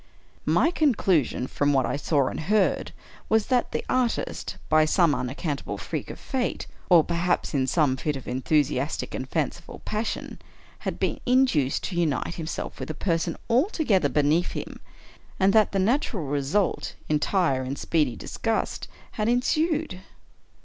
My 0.47 0.71
conclusion, 0.71 1.45
from 1.45 1.73
what 1.73 1.85
I 1.85 1.95
saw 1.95 2.25
and 2.25 2.39
heard, 2.39 2.91
was, 3.29 3.45
that 3.45 3.71
the 3.71 3.85
artist, 3.87 4.57
by 4.67 4.83
some 4.83 5.13
unaccountable 5.13 5.77
freak 5.77 6.09
of 6.09 6.19
fate, 6.19 6.65
or 6.89 7.03
perhaps 7.03 7.53
in 7.53 7.67
some 7.67 7.95
fit 7.97 8.15
of 8.15 8.27
enthusiastic 8.27 9.13
and 9.13 9.29
fanciful 9.29 9.79
passion, 9.85 10.39
had 10.79 10.97
been 10.99 11.19
in 11.27 11.45
duced 11.45 11.83
to 11.83 11.99
unite 11.99 12.33
himself 12.33 12.79
with 12.79 12.89
a 12.89 12.95
person 12.95 13.37
altogether 13.47 14.09
beneath 14.09 14.53
him, 14.53 14.79
and 15.39 15.53
that 15.53 15.71
the 15.71 15.77
natural 15.77 16.25
result, 16.25 16.95
entire 17.07 17.61
and 17.61 17.77
speedy 17.77 18.15
disgust, 18.15 18.87
had 19.11 19.29
ensued. 19.29 20.01